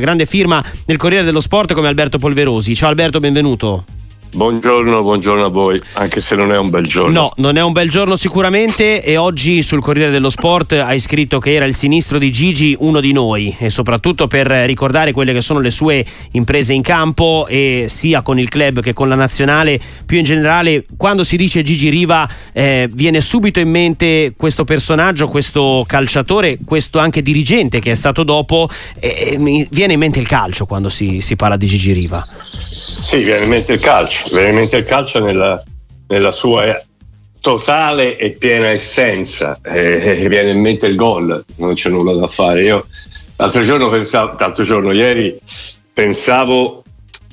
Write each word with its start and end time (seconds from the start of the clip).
Grande 0.00 0.26
firma 0.26 0.62
nel 0.86 0.96
Corriere 0.96 1.24
dello 1.24 1.40
Sport 1.40 1.72
come 1.72 1.88
Alberto 1.88 2.18
Polverosi. 2.18 2.72
Ciao 2.72 2.88
Alberto, 2.88 3.18
benvenuto. 3.18 3.97
Buongiorno, 4.30 5.02
buongiorno 5.02 5.44
a 5.44 5.48
voi, 5.48 5.80
anche 5.94 6.20
se 6.20 6.36
non 6.36 6.52
è 6.52 6.58
un 6.58 6.68
bel 6.68 6.86
giorno. 6.86 7.12
No, 7.12 7.32
non 7.36 7.56
è 7.56 7.62
un 7.62 7.72
bel 7.72 7.88
giorno 7.88 8.14
sicuramente 8.14 9.02
e 9.02 9.16
oggi 9.16 9.62
sul 9.62 9.80
Corriere 9.80 10.10
dello 10.10 10.28
Sport 10.28 10.72
hai 10.74 11.00
scritto 11.00 11.38
che 11.38 11.54
era 11.54 11.64
il 11.64 11.74
sinistro 11.74 12.18
di 12.18 12.30
Gigi 12.30 12.76
uno 12.78 13.00
di 13.00 13.12
noi 13.12 13.56
e 13.58 13.70
soprattutto 13.70 14.26
per 14.26 14.46
ricordare 14.46 15.12
quelle 15.12 15.32
che 15.32 15.40
sono 15.40 15.60
le 15.60 15.70
sue 15.70 16.04
imprese 16.32 16.74
in 16.74 16.82
campo 16.82 17.46
e 17.48 17.86
sia 17.88 18.20
con 18.20 18.38
il 18.38 18.48
club 18.50 18.80
che 18.80 18.92
con 18.92 19.08
la 19.08 19.14
nazionale, 19.14 19.80
più 20.04 20.18
in 20.18 20.24
generale 20.24 20.84
quando 20.96 21.24
si 21.24 21.36
dice 21.36 21.62
Gigi 21.62 21.88
Riva 21.88 22.28
eh, 22.52 22.88
viene 22.92 23.22
subito 23.22 23.60
in 23.60 23.70
mente 23.70 24.34
questo 24.36 24.64
personaggio, 24.64 25.28
questo 25.28 25.84
calciatore, 25.86 26.58
questo 26.64 26.98
anche 26.98 27.22
dirigente 27.22 27.80
che 27.80 27.92
è 27.92 27.94
stato 27.94 28.24
dopo, 28.24 28.68
e, 29.00 29.38
e 29.40 29.66
viene 29.70 29.94
in 29.94 29.98
mente 29.98 30.18
il 30.18 30.28
calcio 30.28 30.66
quando 30.66 30.90
si, 30.90 31.20
si 31.22 31.34
parla 31.34 31.56
di 31.56 31.66
Gigi 31.66 31.92
Riva. 31.92 32.22
Sì, 32.98 33.22
viene 33.22 33.44
in 33.44 33.50
mente 33.50 33.72
il 33.72 33.80
calcio, 33.80 34.28
viene 34.30 34.50
in 34.50 34.54
mente 34.56 34.76
il 34.76 34.84
calcio 34.84 35.20
nella, 35.20 35.62
nella 36.08 36.32
sua 36.32 36.82
totale 37.40 38.18
e 38.18 38.32
piena 38.32 38.66
essenza, 38.66 39.60
e, 39.64 40.20
e 40.20 40.28
viene 40.28 40.50
in 40.50 40.60
mente 40.60 40.86
il 40.86 40.96
gol, 40.96 41.42
non 41.56 41.74
c'è 41.74 41.88
nulla 41.88 42.14
da 42.14 42.28
fare. 42.28 42.64
Io 42.64 42.86
l'altro 43.36 43.62
giorno 43.62 43.88
pensavo, 43.88 44.36
l'altro 44.38 44.64
giorno, 44.64 44.92
ieri 44.92 45.38
pensavo 45.92 46.82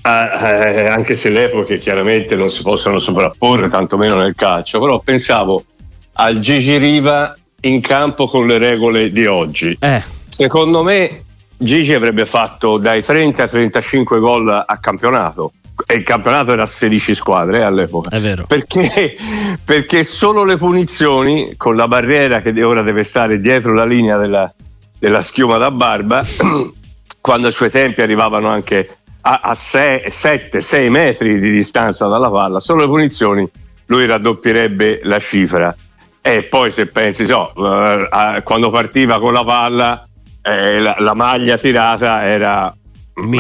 a, 0.04 0.50
eh, 0.50 0.88
anche 0.88 1.16
se 1.16 1.30
le 1.30 1.46
epoche 1.46 1.80
chiaramente 1.80 2.36
non 2.36 2.52
si 2.52 2.62
possono 2.62 3.00
sovrapporre, 3.00 3.68
tantomeno 3.68 4.16
nel 4.16 4.36
calcio, 4.36 4.80
però 4.80 5.00
pensavo 5.00 5.66
al 6.14 6.40
Gigi 6.40 6.78
Riva 6.78 7.36
in 7.62 7.82
campo 7.82 8.28
con 8.28 8.48
le 8.48 8.60
regole 8.60 9.12
di 9.12 9.26
oggi. 9.26 9.76
Eh. 9.82 10.02
Secondo 10.30 10.84
me 10.84 11.24
Gigi 11.58 11.94
avrebbe 11.94 12.26
fatto 12.26 12.78
dai 12.78 13.04
30 13.04 13.44
ai 13.44 13.50
35 13.50 14.20
gol 14.20 14.50
a 14.50 14.78
campionato 14.80 15.54
e 15.86 15.96
il 15.96 16.04
campionato 16.04 16.52
era 16.52 16.64
a 16.64 16.68
16 16.68 17.16
squadre 17.16 17.60
eh, 17.60 17.64
all'epoca. 17.64 18.10
È 18.10 18.20
vero. 18.20 18.46
Perché, 18.46 19.16
perché 19.64 20.04
solo 20.04 20.44
le 20.44 20.58
punizioni 20.58 21.56
con 21.58 21.76
la 21.76 21.88
barriera 21.88 22.42
che 22.42 22.64
ora 22.64 22.82
deve 22.82 23.04
stare 23.04 23.40
dietro 23.40 23.74
la 23.74 23.86
linea 23.86 24.18
della, 24.18 24.52
della 24.98 25.22
schiuma 25.22 25.58
da 25.58 25.72
barba, 25.72 26.24
quando 27.20 27.48
ai 27.48 27.54
suoi 27.54 27.70
tempi 27.70 28.02
arrivavano 28.02 28.48
anche 28.50 28.98
a, 29.22 29.40
a 29.44 29.52
7-6 29.54 30.90
metri 30.90 31.40
di 31.40 31.50
distanza 31.50 32.08
dalla 32.08 32.30
palla, 32.30 32.60
solo 32.60 32.82
le 32.82 32.88
punizioni 32.88 33.50
lui 33.88 34.06
raddoppierebbe 34.06 35.02
la 35.04 35.20
cifra. 35.20 35.76
E 36.22 36.44
poi 36.44 36.72
se 36.72 36.88
pensi, 36.88 37.26
so, 37.26 37.52
uh, 37.54 38.42
quando 38.44 38.72
partiva 38.72 39.20
con 39.20 39.34
la 39.34 39.44
palla, 39.44 40.08
eh, 40.46 40.80
la, 40.80 40.96
la 41.00 41.14
maglia 41.14 41.58
tirata 41.58 42.26
era 42.26 42.76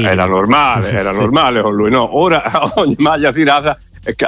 era 0.03 0.25
normale, 0.25 0.89
era 0.91 1.11
normale 1.11 1.61
con 1.61 1.75
lui. 1.75 1.89
No, 1.89 2.17
ora 2.17 2.71
ogni 2.79 2.95
maglia 2.97 3.31
tirata 3.31 3.77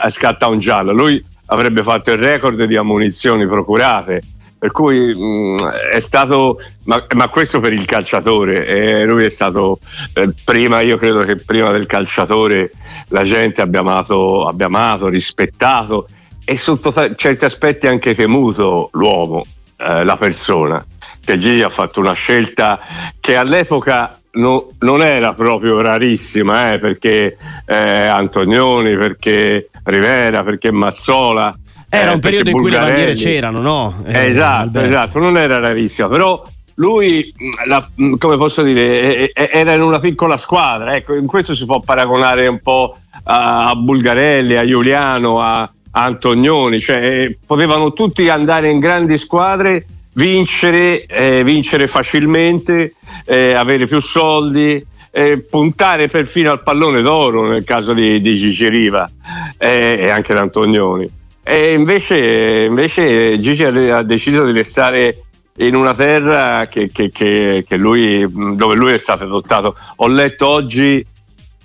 scatta 0.10 0.48
un 0.48 0.60
giallo. 0.60 0.92
Lui 0.92 1.24
avrebbe 1.48 1.84
fatto 1.84 2.12
il 2.12 2.18
record 2.18 2.64
di 2.66 2.76
ammunizioni 2.76 3.48
procurate. 3.48 4.22
Per 4.60 4.72
cui 4.72 5.14
mh, 5.14 5.24
mm, 5.24 5.58
è 5.94 6.00
stato, 6.00 6.60
ma, 6.86 7.06
ma, 7.16 7.28
questo 7.28 7.60
per 7.60 7.74
il 7.74 7.86
calciatore, 7.86 8.66
eh, 8.66 9.06
lui 9.06 9.24
è 9.24 9.30
stato 9.30 9.78
eh, 10.14 10.34
prima, 10.44 10.82
io 10.82 10.98
credo 10.98 11.22
che 11.22 11.36
prima 11.36 11.72
del 11.72 11.86
calciatore 11.86 12.72
la 13.10 13.24
gente 13.24 13.62
abbia 13.62 13.82
amato, 13.82 14.48
abbia 14.48 14.66
amato 14.66 15.10
rispettato 15.10 16.08
e 16.44 16.58
sotto 16.58 16.92
certi 17.16 17.46
aspetti 17.46 17.86
anche 17.86 18.16
temuto 18.16 18.90
l'uomo, 18.94 19.46
eh, 19.78 20.04
la 20.04 20.18
persona. 20.18 20.84
Che 21.28 21.38
Gigi 21.38 21.62
ha 21.62 21.68
fatto 21.68 22.00
una 22.00 22.14
scelta 22.14 22.80
che 23.20 23.36
all'epoca 23.36 24.18
no, 24.36 24.70
non 24.80 25.04
era 25.04 25.34
proprio 25.34 25.82
rarissima, 25.82 26.72
eh, 26.72 26.80
perché 26.80 27.36
eh, 27.66 27.76
Antonioni, 27.76 28.96
perché 28.96 29.70
Rivera, 29.84 30.46
perché 30.46 30.72
Mazzola. 30.72 31.54
Era 31.90 32.12
eh, 32.12 32.14
un 32.14 32.22
periodo 32.22 32.50
in 32.50 32.56
cui 32.56 32.72
le 32.72 32.80
bandiere 32.80 33.14
c'erano, 33.14 33.60
no? 33.60 34.04
Eh, 34.06 34.28
esatto, 34.28 34.80
esatto, 34.80 35.20
non 35.20 35.36
era 35.36 35.60
rarissima, 35.60 36.08
però 36.08 36.42
lui, 36.76 37.34
la, 37.66 37.86
come 38.18 38.38
posso 38.38 38.64
dire, 38.64 39.34
era 39.34 39.74
in 39.74 39.82
una 39.82 40.00
piccola 40.00 40.38
squadra, 40.38 40.96
ecco, 40.96 41.14
in 41.14 41.28
questo 41.28 41.54
si 41.54 41.66
può 41.66 41.82
paragonare 41.82 42.48
un 42.48 42.62
po' 42.62 42.96
a, 43.24 43.68
a 43.68 43.76
Bulgarelli, 43.76 44.56
a 44.56 44.66
Giuliano, 44.66 45.42
a, 45.42 45.60
a 45.60 45.72
Antonioni, 45.92 46.80
cioè 46.80 47.36
potevano 47.46 47.92
tutti 47.92 48.30
andare 48.30 48.70
in 48.70 48.80
grandi 48.80 49.18
squadre 49.18 49.86
vincere, 50.18 51.06
eh, 51.06 51.44
vincere 51.44 51.88
facilmente, 51.88 52.96
eh, 53.26 53.54
avere 53.54 53.86
più 53.88 54.00
soldi, 54.00 54.84
eh, 55.12 55.40
puntare 55.40 56.08
perfino 56.08 56.52
al 56.52 56.62
pallone 56.62 57.02
d'oro 57.02 57.48
nel 57.48 57.64
caso 57.64 57.94
di, 57.94 58.20
di 58.22 58.36
Gigi 58.36 58.70
Riva 58.70 59.10
eh, 59.58 59.96
e 60.00 60.10
anche 60.10 60.34
da 60.34 60.42
Antonioni. 60.42 61.10
E 61.44 61.74
invece, 61.74 62.66
invece 62.66 63.40
Gigi 63.40 63.64
ha 63.64 64.02
deciso 64.02 64.44
di 64.44 64.52
restare 64.52 65.22
in 65.60 65.76
una 65.76 65.94
terra 65.94 66.68
che, 66.68 66.92
che, 66.92 67.10
che, 67.10 67.64
che 67.66 67.78
lui, 67.78 68.28
dove 68.56 68.76
lui 68.76 68.92
è 68.92 68.98
stato 68.98 69.24
adottato. 69.24 69.76
Ho 69.98 70.08
letto 70.08 70.48
oggi 70.48 71.06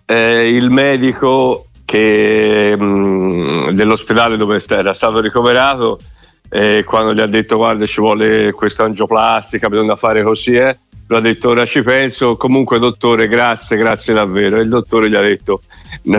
eh, 0.06 0.48
il 0.56 0.70
medico 0.70 1.66
mh, 1.92 2.84
mm, 2.84 3.68
dell'ospedale 3.70 4.36
dove 4.36 4.62
era 4.68 4.94
stato 4.94 5.20
ricoverato 5.20 5.98
e 6.54 6.84
quando 6.84 7.14
gli 7.14 7.20
ha 7.20 7.26
detto 7.26 7.56
guarda 7.56 7.86
ci 7.86 8.02
vuole 8.02 8.52
questa 8.52 8.84
angioplastica, 8.84 9.70
bisogna 9.70 9.96
fare 9.96 10.22
così, 10.22 10.52
eh, 10.52 10.76
lui 11.06 11.18
ha 11.18 11.22
detto 11.22 11.48
ora 11.48 11.64
ci 11.64 11.82
penso, 11.82 12.36
comunque 12.36 12.78
dottore 12.78 13.26
grazie, 13.26 13.78
grazie 13.78 14.12
davvero. 14.12 14.58
E 14.58 14.60
il 14.60 14.68
dottore 14.68 15.08
gli 15.08 15.14
ha 15.14 15.22
detto 15.22 15.62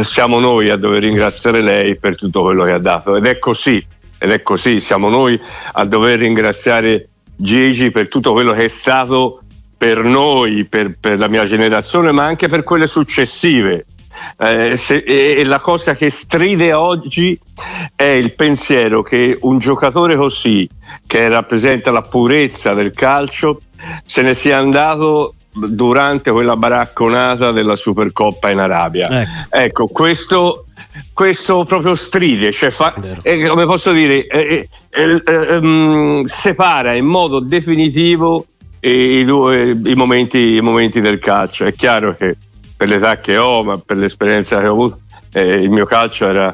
siamo 0.01 0.39
noi 0.39 0.71
a 0.71 0.75
dover 0.75 1.03
ringraziare 1.03 1.61
lei 1.61 1.97
per 1.97 2.15
tutto 2.15 2.41
quello 2.41 2.63
che 2.63 2.71
ha 2.71 2.79
dato 2.79 3.15
ed 3.15 3.27
è 3.27 3.37
così, 3.37 3.85
ed 4.17 4.31
è 4.31 4.41
così, 4.41 4.79
siamo 4.79 5.07
noi 5.07 5.39
a 5.73 5.85
dover 5.85 6.17
ringraziare 6.17 7.09
Gigi 7.35 7.91
per 7.91 8.07
tutto 8.07 8.31
quello 8.31 8.53
che 8.53 8.63
è 8.65 8.69
stato 8.69 9.43
per 9.77 10.03
noi, 10.03 10.65
per, 10.65 10.95
per 10.99 11.19
la 11.19 11.27
mia 11.27 11.45
generazione, 11.45 12.11
ma 12.11 12.25
anche 12.25 12.47
per 12.47 12.63
quelle 12.63 12.87
successive 12.87 13.85
eh, 14.37 14.77
se, 14.77 14.97
e 14.97 15.43
la 15.43 15.59
cosa 15.59 15.95
che 15.95 16.09
stride 16.09 16.73
oggi 16.73 17.37
è 17.95 18.03
il 18.03 18.33
pensiero 18.33 19.01
che 19.01 19.37
un 19.41 19.59
giocatore 19.59 20.15
così, 20.15 20.67
che 21.05 21.27
rappresenta 21.29 21.91
la 21.91 22.01
purezza 22.01 22.73
del 22.73 22.91
calcio, 22.91 23.59
se 24.05 24.21
ne 24.21 24.33
sia 24.33 24.57
andato 24.57 25.35
durante 25.53 26.31
quella 26.31 26.55
baracconata 26.55 27.51
della 27.51 27.75
Supercoppa 27.75 28.49
in 28.49 28.59
Arabia. 28.59 29.21
Ecco, 29.21 29.29
ecco 29.49 29.87
questo, 29.87 30.65
questo, 31.13 31.63
proprio 31.65 31.95
stride, 31.95 32.51
cioè 32.51 32.71
fa, 32.71 32.95
eh, 33.21 33.47
come 33.47 33.65
posso 33.65 33.91
dire, 33.91 34.25
eh 34.25 34.67
um, 35.59 36.23
separa 36.25 36.93
in 36.93 37.05
modo 37.05 37.39
definitivo 37.39 38.45
i, 38.79 39.23
due, 39.23 39.71
i, 39.71 39.93
momenti, 39.95 40.55
i 40.55 40.61
momenti 40.61 41.01
del 41.01 41.19
calcio. 41.19 41.65
È 41.65 41.73
chiaro 41.73 42.15
che 42.15 42.35
per 42.83 42.91
l'età 42.91 43.19
che 43.21 43.37
ho, 43.37 43.63
ma 43.63 43.77
per 43.77 43.95
l'esperienza 43.95 44.59
che 44.59 44.67
ho 44.67 44.71
avuto, 44.71 44.99
eh, 45.31 45.55
il 45.55 45.69
mio 45.69 45.85
calcio 45.85 46.27
era 46.27 46.53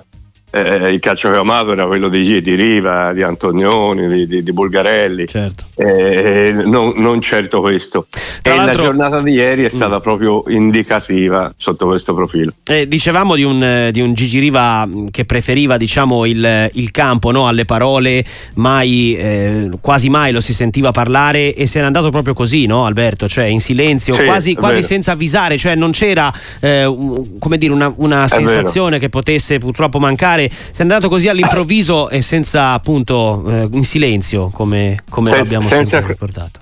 eh, 0.52 0.90
il 0.92 1.00
calcio 1.00 1.30
che 1.30 1.38
ho 1.38 1.42
amato 1.42 1.72
era 1.72 1.86
quello 1.86 2.10
di, 2.10 2.42
di 2.42 2.56
Riva, 2.56 3.14
di 3.14 3.22
Antonioni, 3.22 4.08
di, 4.08 4.28
di, 4.28 4.44
di 4.44 4.52
Bulgarelli, 4.52 5.28
certo. 5.28 5.66
eh, 5.76 6.52
non, 6.52 6.94
non, 6.96 7.22
certo 7.22 7.62
questo. 7.62 8.08
Tra 8.42 8.54
e 8.54 8.56
la 8.56 8.72
giornata 8.72 9.22
di 9.22 9.34
ieri 9.34 9.66
è 9.66 9.70
stata 9.70 9.98
mm. 9.98 10.02
proprio 10.02 10.44
indicativa 10.48 11.54
sotto 11.56 11.88
questo 11.88 12.14
profilo. 12.14 12.54
Eh, 12.66 12.88
dicevamo 12.88 13.36
di 13.36 13.44
un, 13.44 13.64
eh, 13.64 13.92
di 13.92 14.02
un, 14.02 14.14
Gigi 14.14 14.40
Riva 14.40 14.86
mm, 14.86 15.08
che 15.12 15.26
preferiva 15.26 15.78
diciamo, 15.78 16.26
il, 16.26 16.70
il 16.74 16.92
campo 16.92 17.32
no? 17.32 17.48
alle 17.48 17.66
parole, 17.66 18.24
mai, 18.56 19.16
eh, 19.16 19.70
quasi 19.82 20.09
mai 20.09 20.32
lo 20.32 20.42
si 20.42 20.54
sentiva 20.54 20.92
parlare 20.92 21.54
e 21.54 21.66
se 21.68 21.80
n'è 21.80 21.86
andato 21.86 22.09
proprio 22.09 22.34
così, 22.34 22.66
no, 22.66 22.86
Alberto? 22.86 23.28
Cioè 23.28 23.46
in 23.46 23.59
silenzio, 23.59 24.16
sì, 24.16 24.24
quasi, 24.26 24.56
quasi 24.56 24.82
senza 24.82 25.12
avvisare, 25.12 25.58
cioè 25.58 25.76
non 25.76 25.92
c'era 25.92 26.32
eh, 26.59 26.91
come 27.40 27.58
dire, 27.58 27.73
una, 27.73 27.94
una 27.97 28.28
sensazione 28.28 28.97
che 28.97 29.09
potesse 29.09 29.59
purtroppo 29.59 30.00
mancare 30.00 30.39
fare, 30.40 30.50
sei 30.50 30.82
andato 30.82 31.09
così 31.09 31.28
all'improvviso 31.28 32.09
e 32.09 32.22
senza 32.22 32.72
appunto 32.72 33.44
eh, 33.47 33.68
in 33.72 33.84
silenzio 33.84 34.50
come, 34.50 35.00
come 35.09 35.28
senza, 35.28 35.44
abbiamo 35.44 35.68
senza, 35.68 35.97
sempre 35.97 36.14
ricordato. 36.14 36.59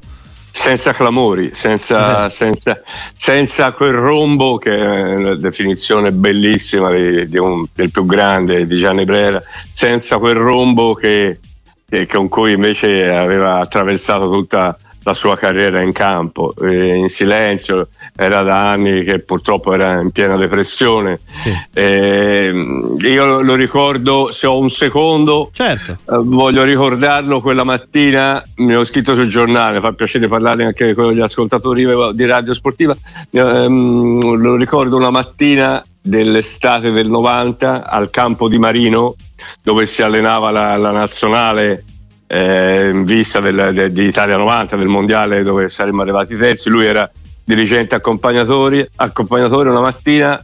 Senza 0.51 0.91
clamori, 0.93 1.51
senza, 1.53 2.29
senza, 2.29 2.81
senza, 3.15 3.71
quel 3.73 3.91
rombo 3.91 4.57
che 4.57 4.75
è 4.75 5.13
una 5.15 5.35
definizione 5.35 6.11
bellissima 6.11 6.91
di, 6.91 7.29
di 7.29 7.37
un, 7.37 7.63
del 7.75 7.91
più 7.91 8.05
grande 8.05 8.65
di 8.65 8.77
Gianni 8.77 9.05
Brera, 9.05 9.39
senza 9.71 10.17
quel 10.17 10.35
rombo 10.35 10.95
che, 10.95 11.39
che, 11.87 12.07
con 12.07 12.27
cui 12.27 12.53
invece 12.53 13.07
aveva 13.07 13.59
attraversato 13.59 14.31
tutta 14.31 14.75
la 15.07 15.13
sua 15.13 15.37
carriera 15.37 15.79
in 15.79 15.93
campo, 15.93 16.53
eh, 16.61 16.95
in 16.95 17.07
silenzio, 17.07 17.87
era 18.13 18.41
da 18.41 18.71
anni 18.71 19.05
che 19.05 19.19
purtroppo 19.19 19.73
era 19.73 20.01
in 20.01 20.11
piena 20.11 20.35
depressione. 20.35 21.21
Sì. 21.43 21.53
Eh, 21.73 22.51
io 22.99 23.41
lo 23.41 23.55
ricordo, 23.55 24.31
se 24.33 24.47
ho 24.47 24.59
un 24.59 24.69
secondo, 24.69 25.49
certo. 25.53 25.93
eh, 25.93 26.17
voglio 26.19 26.63
ricordarlo 26.63 27.39
quella 27.39 27.63
mattina, 27.63 28.43
mi 28.55 28.75
ho 28.75 28.83
scritto 28.83 29.15
sul 29.15 29.29
giornale, 29.29 29.79
fa 29.79 29.93
piacere 29.93 30.27
parlare 30.27 30.65
anche 30.65 30.93
con 30.93 31.13
gli 31.13 31.21
ascoltatori 31.21 31.85
di 32.13 32.25
Radio 32.25 32.53
Sportiva, 32.53 32.93
ehm, 33.31 34.35
lo 34.35 34.55
ricordo 34.57 34.97
una 34.97 35.09
mattina 35.09 35.81
dell'estate 36.01 36.91
del 36.91 37.07
90 37.07 37.87
al 37.87 38.09
campo 38.09 38.49
di 38.49 38.57
Marino 38.57 39.15
dove 39.61 39.85
si 39.85 40.01
allenava 40.01 40.51
la, 40.51 40.75
la 40.75 40.91
nazionale 40.91 41.83
eh, 42.27 42.89
in 42.89 43.05
vista 43.05 43.39
del, 43.39 43.71
de, 43.73 43.91
di 43.91 44.03
Italia 44.03 44.37
90, 44.37 44.75
del 44.75 44.87
mondiale 44.87 45.43
dove 45.43 45.69
saremmo 45.69 46.01
arrivati 46.01 46.35
terzi, 46.35 46.69
lui 46.69 46.85
era 46.85 47.09
dirigente 47.43 47.95
accompagnatore, 47.95 48.91
accompagnatore 48.95 49.69
una 49.69 49.79
mattina 49.79 50.39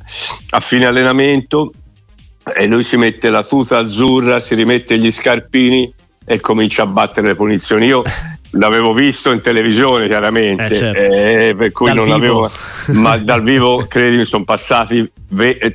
a 0.52 0.60
fine 0.62 0.86
allenamento 0.86 1.72
e 2.56 2.66
lui 2.66 2.84
si 2.84 2.98
mette 2.98 3.30
la 3.30 3.44
tuta 3.44 3.78
azzurra, 3.80 4.40
si 4.40 4.56
rimette 4.56 4.98
gli 4.98 5.12
scarpini 5.12 5.94
e 6.26 6.40
comincia 6.40 6.84
a 6.84 6.86
battere 6.86 7.28
le 7.28 7.36
punizioni. 7.36 7.88
Io 7.88 8.04
l'avevo 8.52 8.94
visto 8.94 9.32
in 9.32 9.42
televisione 9.42 10.08
chiaramente, 10.08 10.66
eh 10.66 10.76
certo. 10.76 11.00
eh, 11.00 11.56
per 11.58 11.72
cui 11.72 11.88
dal 11.88 11.96
non 11.96 12.06
vivo. 12.06 12.16
avevo, 12.16 12.52
ma 13.00 13.18
dal 13.18 13.44
vivo 13.44 13.86
credimi 13.88 14.26
sono 14.26 14.44
passati 14.44 15.10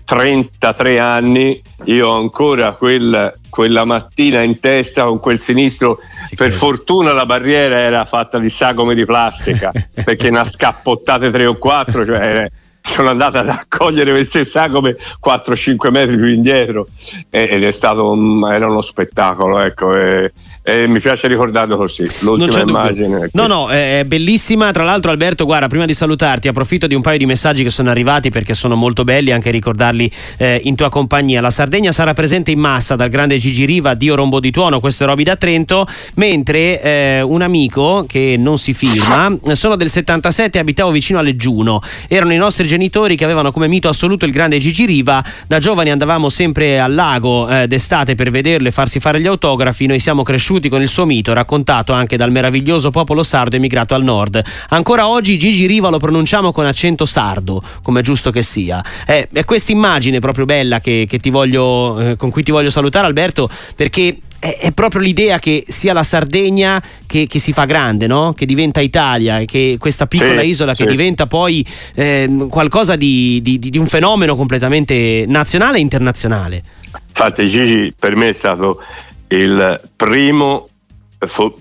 33 0.04 0.98
anni, 0.98 1.60
io 1.84 2.08
ho 2.08 2.18
ancora 2.18 2.72
quel, 2.72 3.37
quella 3.48 3.84
mattina 3.84 4.42
in 4.42 4.60
testa 4.60 5.04
con 5.04 5.20
quel 5.20 5.38
sinistro, 5.38 5.98
per 6.30 6.36
credo. 6.36 6.56
fortuna 6.56 7.12
la 7.12 7.26
barriera 7.26 7.78
era 7.78 8.04
fatta 8.04 8.38
di 8.38 8.50
sagome 8.50 8.94
di 8.94 9.04
plastica, 9.04 9.72
perché 10.04 10.30
ne 10.30 10.38
ha 10.40 10.44
scappottate 10.44 11.30
3 11.30 11.46
o 11.46 11.54
4, 11.56 12.06
cioè 12.06 12.50
sono 12.88 13.10
andata 13.10 13.40
ad 13.40 13.48
accogliere 13.48 14.10
queste 14.12 14.44
sagome 14.44 14.96
4-5 15.24 15.90
metri 15.90 16.16
più 16.16 16.28
indietro 16.28 16.88
ed 17.30 17.62
è 17.62 17.70
stato 17.70 18.10
un, 18.10 18.48
era 18.50 18.66
uno 18.66 18.80
spettacolo 18.80 19.60
ecco, 19.60 19.94
e, 19.94 20.32
e 20.62 20.86
mi 20.86 21.00
piace 21.00 21.28
ricordarlo 21.28 21.76
così. 21.76 22.02
L'ultima 22.20 22.60
immagine. 22.60 23.28
No, 23.32 23.46
no, 23.46 23.68
è 23.68 24.02
bellissima. 24.06 24.70
Tra 24.70 24.84
l'altro, 24.84 25.10
Alberto, 25.10 25.44
guarda, 25.44 25.68
prima 25.68 25.86
di 25.86 25.94
salutarti, 25.94 26.48
approfitto 26.48 26.86
di 26.86 26.94
un 26.94 27.02
paio 27.02 27.18
di 27.18 27.26
messaggi 27.26 27.62
che 27.62 27.70
sono 27.70 27.90
arrivati 27.90 28.30
perché 28.30 28.54
sono 28.54 28.74
molto 28.74 29.04
belli 29.04 29.30
anche 29.30 29.50
ricordarli 29.50 30.10
eh, 30.38 30.60
in 30.64 30.74
tua 30.74 30.88
compagnia. 30.88 31.40
La 31.40 31.50
Sardegna 31.50 31.92
sarà 31.92 32.14
presente 32.14 32.50
in 32.50 32.58
massa 32.58 32.96
dal 32.96 33.08
grande 33.08 33.38
Gigi 33.38 33.64
Riva, 33.64 33.94
Dio 33.94 34.14
Rombo 34.14 34.40
di 34.40 34.50
Tuono, 34.50 34.80
questo 34.80 35.04
è 35.04 35.06
Roby 35.06 35.22
da 35.22 35.36
Trento, 35.36 35.86
mentre 36.14 36.80
eh, 36.82 37.20
un 37.22 37.42
amico 37.42 38.04
che 38.06 38.36
non 38.38 38.58
si 38.58 38.74
firma, 38.74 39.34
sono 39.52 39.76
del 39.76 39.88
77 39.88 40.58
abitavo 40.58 40.90
vicino 40.90 41.18
a 41.18 41.22
Leggiuno. 41.22 41.80
Erano 42.08 42.32
i 42.32 42.36
nostri 42.36 42.66
genitori 42.66 42.77
che 43.14 43.24
avevano 43.24 43.52
come 43.52 43.68
mito 43.68 43.88
assoluto 43.88 44.24
il 44.24 44.32
grande 44.32 44.58
Gigi 44.58 44.84
Riva. 44.84 45.24
Da 45.46 45.58
giovani 45.58 45.90
andavamo 45.90 46.28
sempre 46.28 46.80
al 46.80 46.94
lago 46.94 47.48
eh, 47.48 47.66
d'estate 47.66 48.14
per 48.14 48.30
vederlo 48.30 48.68
e 48.68 48.70
farsi 48.70 49.00
fare 49.00 49.20
gli 49.20 49.26
autografi. 49.26 49.86
Noi 49.86 49.98
siamo 49.98 50.22
cresciuti 50.22 50.68
con 50.68 50.82
il 50.82 50.88
suo 50.88 51.04
mito 51.06 51.32
raccontato 51.32 51.92
anche 51.92 52.16
dal 52.16 52.30
meraviglioso 52.30 52.90
popolo 52.90 53.22
sardo 53.22 53.56
emigrato 53.56 53.94
al 53.94 54.02
nord. 54.02 54.42
Ancora 54.70 55.08
oggi 55.08 55.38
Gigi 55.38 55.66
Riva 55.66 55.88
lo 55.88 55.98
pronunciamo 55.98 56.52
con 56.52 56.66
accento 56.66 57.06
sardo, 57.06 57.62
come 57.82 58.00
è 58.00 58.02
giusto 58.02 58.30
che 58.30 58.42
sia. 58.42 58.84
È, 59.04 59.28
è 59.32 59.44
questa 59.44 59.72
immagine 59.72 60.18
proprio 60.18 60.44
bella 60.44 60.80
che, 60.80 61.06
che 61.08 61.18
voglio, 61.30 62.00
eh, 62.00 62.16
con 62.16 62.30
cui 62.30 62.42
ti 62.42 62.50
voglio 62.50 62.70
salutare 62.70 63.06
Alberto, 63.06 63.48
perché 63.76 64.18
è, 64.38 64.72
proprio 64.72 65.00
l'idea 65.00 65.38
che 65.38 65.64
sia 65.66 65.92
la 65.92 66.02
Sardegna 66.02 66.82
che, 67.06 67.26
che 67.26 67.38
si 67.38 67.52
fa 67.52 67.64
grande, 67.64 68.06
no? 68.06 68.32
che 68.34 68.46
diventa 68.46 68.80
Italia, 68.80 69.44
che 69.44 69.76
questa 69.78 70.06
piccola 70.06 70.42
sì, 70.42 70.48
isola 70.48 70.74
sì. 70.74 70.82
che 70.82 70.90
diventa 70.90 71.26
poi 71.26 71.64
eh, 71.94 72.46
qualcosa 72.48 72.96
di, 72.96 73.40
di, 73.42 73.58
di, 73.58 73.78
un 73.78 73.86
fenomeno 73.86 74.36
completamente 74.36 75.24
nazionale 75.26 75.78
e 75.78 75.80
internazionale. 75.80 76.62
Infatti 77.08 77.46
Gigi 77.46 77.92
per 77.98 78.16
me 78.16 78.28
è 78.28 78.32
stato 78.32 78.80
il 79.28 79.80
primo, 79.96 80.68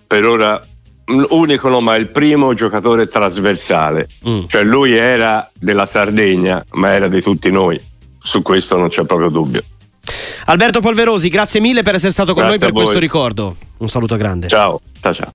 per 0.06 0.26
ora 0.26 0.66
unico 1.30 1.70
no, 1.70 1.80
ma 1.80 1.96
il 1.96 2.10
primo 2.10 2.54
giocatore 2.54 3.08
trasversale. 3.08 4.08
Mm. 4.28 4.42
Cioè 4.48 4.64
lui 4.64 4.96
era 4.96 5.50
della 5.58 5.86
Sardegna, 5.86 6.64
ma 6.74 6.94
era 6.94 7.08
di 7.08 7.22
tutti 7.22 7.50
noi. 7.50 7.80
Su 8.20 8.42
questo 8.42 8.78
non 8.78 8.90
c'è 8.90 9.06
proprio 9.06 9.30
dubbio. 9.30 9.64
Alberto 10.50 10.80
Polverosi, 10.80 11.28
grazie 11.28 11.60
mille 11.60 11.82
per 11.82 11.96
essere 11.96 12.12
stato 12.12 12.34
con 12.34 12.44
grazie 12.44 12.58
noi 12.58 12.66
per 12.66 12.76
questo 12.76 13.00
ricordo. 13.00 13.58
Un 13.78 13.90
saluto 13.90 14.16
grande. 14.16 14.48
Ciao, 14.48 14.80
ciao 15.02 15.14
ciao. 15.14 15.26